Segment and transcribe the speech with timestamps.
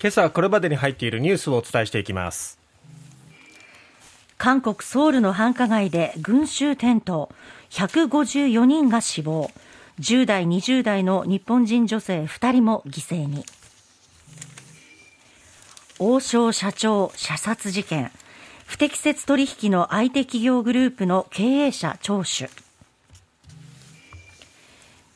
[0.00, 2.58] 今朝これまでに入っているニュースをお伝えしていきます。
[4.36, 7.28] 韓国ソウルの繁華街で群衆転倒。
[7.70, 9.50] 154人が死亡。
[9.98, 13.44] 10代20代の日本人女性2人も犠牲に。
[15.98, 18.12] 王将社長射殺事件。
[18.66, 22.48] 不適切取引の相手企業グループの経営者聴取。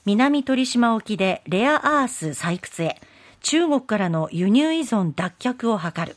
[0.04, 3.00] 南鳥島沖でレアアース採掘へ。
[3.43, 6.16] 中国からの輸入依存脱却を図る。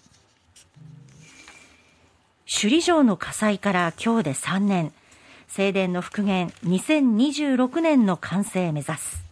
[2.48, 4.94] 首里城の火災から今日で3年。
[5.48, 9.24] 正殿の復元2026年の完成目指す。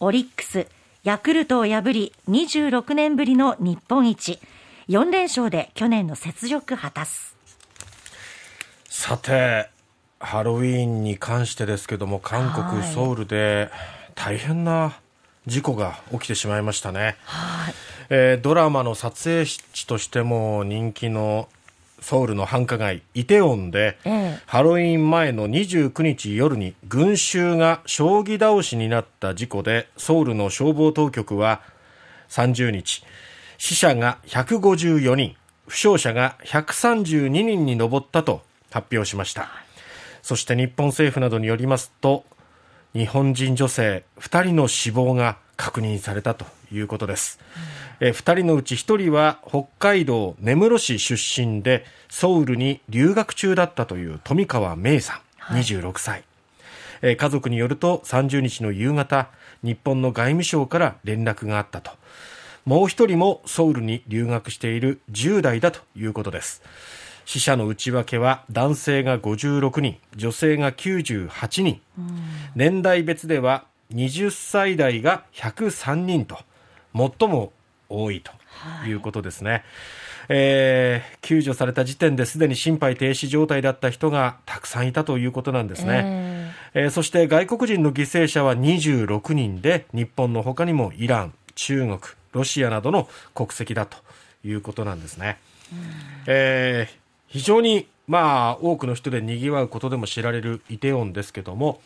[0.00, 0.66] オリックス
[1.04, 4.40] ヤクルトを破り26年ぶりの日本一。
[4.88, 7.36] 4連勝で去年の雪辱果たす。
[8.88, 9.70] さて
[10.20, 13.70] ハロウィーンに関してですけども韓国ソウルで
[14.14, 14.94] 大変な
[15.46, 17.74] 事故が起きてしまいましたね、はい。
[18.08, 21.48] えー、ドラマの撮影地としても人気の
[22.00, 31.62] ソウルの繁華街イテウォンで、ええ、ハロウィン前の29日夜に群衆が将棋倒しになった事故でソウルの消防当局は
[32.28, 33.02] 30日
[33.56, 35.34] 死者が154人
[35.66, 39.48] 負傷者が132人に上ったと発表しました。
[40.22, 42.24] そして日本政府などによりますと
[42.94, 47.40] 日本人女性2人の死亡が確認されたということです、
[48.00, 56.24] うん、え2人のうち1人は北海道根室市出身でソウルに留学中だったという富川芽衣さん26歳、はい、
[57.02, 59.28] え家族によると30日の夕方
[59.62, 61.90] 日本の外務省から連絡があったと。
[62.64, 66.62] もう1人もソウルに留学している10代だということです
[67.24, 71.80] 死者の内訳は男性が56人女性が98人、
[72.54, 76.38] 年代別では20歳代が103人と
[76.94, 77.52] 最も
[77.88, 78.32] 多いと
[78.86, 78.92] い。
[78.92, 79.62] うことですね、はい、
[80.30, 91.98] えー、救助された時点ですでに心肺停止状態だった人がたくさんいたということなんですね、えー、えー、そして外国人の犠牲者は26人で日本の他にもイラン中国
[92.32, 93.96] ロシアなどの国籍だと
[94.44, 95.38] いうことなんですね、
[96.26, 97.03] えー、
[97.34, 101.80] 非常にまあ多くの人で賑わうことでも知られるイテウォンですけども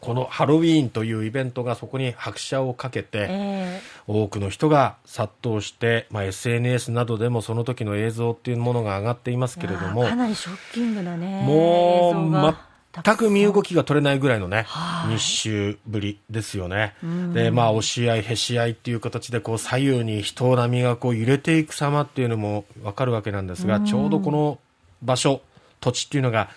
[0.00, 12.10] このハロウィーンというイベントがそこに拍車をかけて、えー、多くの人が殺到して、まあ、SNS などでもその時の映像っていうものが上がっていますけれどもかなりショッキングだねも
[12.50, 12.56] う
[13.04, 14.66] 全く身動きが取れないぐらいのね、
[15.08, 16.94] 日周ぶりですよね。
[17.32, 24.58] で、まあ、押し合い、へし合いっていう形で、こう、左右に人波がこう揺れていく様っていうのもわかるわけなんですが、ちょうどこの
[25.02, 25.42] 場所、
[25.80, 26.48] 土地っていうのが、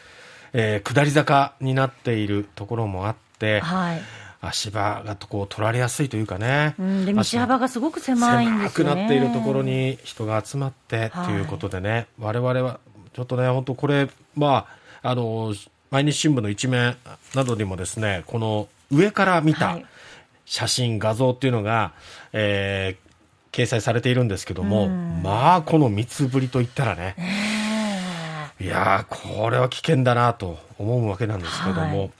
[0.54, 4.02] えー、下り坂になっているところもあって、はい、
[4.42, 12.80] 足場がこう取られやすいというかね、うん、で道幅がすごく狭いんですよ、ね、狭くなっているところに人が集まってということでね、はい、我々は
[13.16, 14.68] ちょっとね、本当これ、ま
[15.02, 15.54] あ、あの、
[15.90, 16.98] 毎日新聞の一面
[17.34, 19.80] などにもですね、この上から見た
[20.46, 21.94] 写真、画像っていうのが、
[22.34, 27.16] えー、掲載されているんですけども、まあ、この三つぶりといったらね、
[28.60, 32.12] いやこれは危険だなと思うわけなんですけども、はい、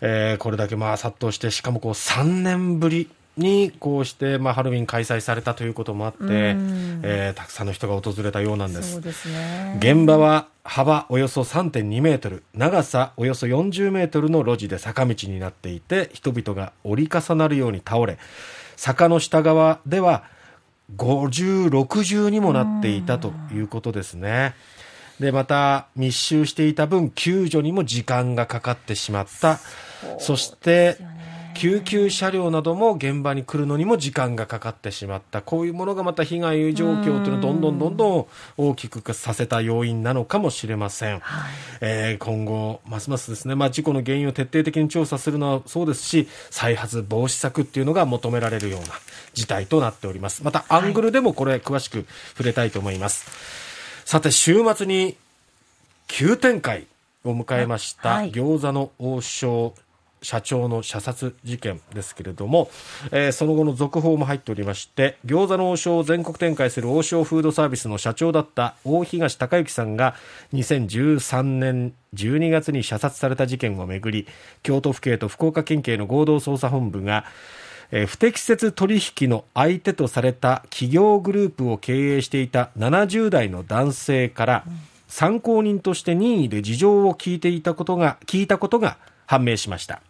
[0.00, 9.00] えー、これだけまあ殺到して、しかもこう3年ぶりにこうしてまあハロウィン開催されたということもあって、えー、たくさんの人が訪れたようなんです。
[9.00, 18.18] ですね、現場は幅およそ3.2メートル、長さおよそ40メートルの路地で坂道になっていて、人々が折り重なるように倒れ、
[18.76, 20.24] 坂の下側では
[20.96, 24.54] 50、60にもなっていたということですね。
[25.20, 29.58] で、また密集していた分、救助にも時間がかかってしまった。
[30.18, 30.96] そして、
[31.58, 35.42] 救急車両なども現場に来るのにも時間がかかってしまった。
[35.42, 41.18] こういうものがまた被害状況というのをどんどんどんどん大きくさせた要因なのかもしれません。
[41.18, 48.86] はい、えー、今後、ますますですね、まあ、事故の原因を徹底的に調査するのはそうですし、再発防止策っていうのが求められるような
[49.34, 50.44] 事態となっております。
[50.44, 53.26] また、アングルでもこれ詳しく触れたいと思います。
[53.26, 53.67] はい
[54.08, 55.18] さて、週末に
[56.06, 56.86] 急展開
[57.24, 59.74] を迎えました、餃子の王将
[60.22, 62.70] 社長の射殺事件ですけれども、
[63.12, 70.14] えー、その後の続報も入っておりまして餃子の王将を全国展開する王将フードサービスの社長だった大東隆之さんが
[70.54, 74.26] 2013年12月に射殺された事件をめぐり
[74.62, 77.26] 京都府警と福岡県警の合同捜査本部が
[77.90, 84.64] えー、不適切取引の相手とされた企業グループを経営していた70代の男性から、
[85.08, 90.02] 参考人として任意で事情を聞いていたことが聞いたことが判明しました。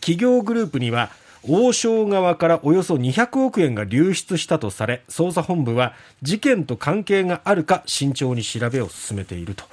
[0.00, 1.10] 企業グループには
[1.48, 9.64] 王将側からおよそ200億円が流出したとされ捜査本部は事件と関係があるか慎重に調べを進めていると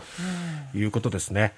[0.77, 1.53] いうことですね、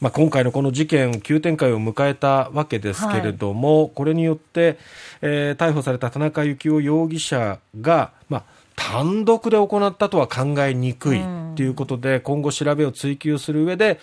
[0.00, 4.78] まあ、今回のこの事件急展開を迎えたわけですけれども、はい、これによって、
[5.20, 8.42] えー、逮捕された田中幸雄容疑者が、まあ、
[8.78, 11.20] 単独で行ったとは考えにくい
[11.56, 13.98] ということで、今後調べを追及する上で、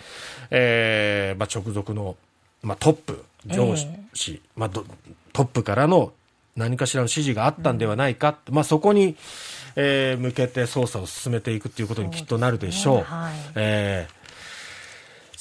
[0.50, 2.16] えーまあ、直属の、
[2.62, 4.84] まあ、トップ上司、えー、まあ、ト
[5.34, 6.12] ップからの
[6.56, 9.16] 何かしらの指示があったんではないか、うん、まあ、そこに、
[9.76, 12.94] えー、向けて捜査を進めていくということにきっとなるでしょう。
[12.96, 14.25] うねはい、えー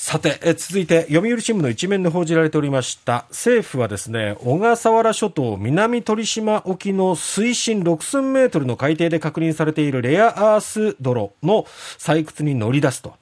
[0.08, 11.64] さて、え続いて、読売新聞の一面で報じられておりました、政府はですね、小笠原諸島南鳥島沖の水深6000メートルの海底で確認されているレアアース泥の
[11.98, 13.16] 採掘に乗り出すと。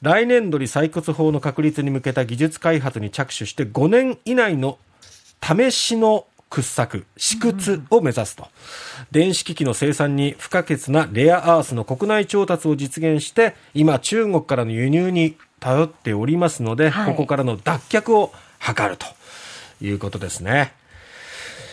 [0.00, 4.78] 来年度に採掘法の確立に向けた技術開発に着手して5年以内の
[5.42, 8.48] 試しの掘削、試掘を目指すと。
[9.10, 19.06] 電子機器の生産に不可欠なレアアースの国内調達を実現して、今中国からの輸入に頼っておりますので、はい、ここからの脱却を図ると
[19.80, 20.74] いうことですね。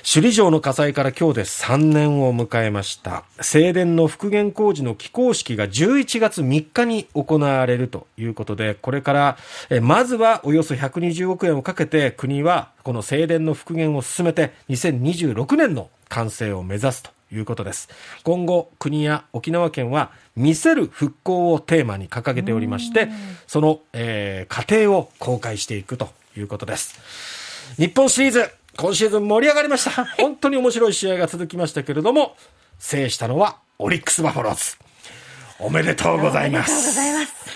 [0.02, 3.26] 首里城の火災から今日で3年を迎えました。
[3.42, 9.38] 正殿の復元工事の起工式が11月3日に行われるということで、これから、
[9.70, 17.90] えまずはおよそ120億円をかけて国はこの正殿の復元を進めて2026年の完成を目指すということです。
[18.24, 23.10] 今後、国や沖縄県は、見せる復興をテーマに掲げておりまして、
[23.48, 27.76] その、えー、過程を公開していくということです。
[27.78, 30.06] 日本シリーズ、今シーズン盛り上がりました。
[30.06, 32.36] 本当に面白い試合が続きましたけれども、
[32.80, 34.78] 制したのはオリックスバファローズ。
[35.60, 36.72] おめでとうございます。
[36.72, 37.50] ありがとうございます。